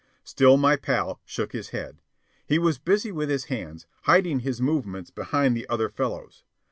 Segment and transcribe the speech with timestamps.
[0.23, 2.01] Still my pal shook his head.
[2.47, 6.43] He was busy with his hands, hiding his movements behind the other fellows.